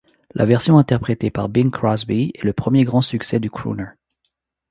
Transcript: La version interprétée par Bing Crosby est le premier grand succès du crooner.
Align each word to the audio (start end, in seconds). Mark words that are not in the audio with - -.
La 0.33 0.45
version 0.45 0.79
interprétée 0.79 1.29
par 1.29 1.47
Bing 1.47 1.69
Crosby 1.69 2.31
est 2.33 2.43
le 2.43 2.53
premier 2.53 2.85
grand 2.85 3.03
succès 3.03 3.39
du 3.39 3.51
crooner. 3.51 3.85